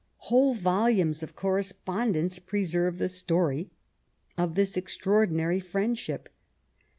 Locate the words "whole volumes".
0.31-1.21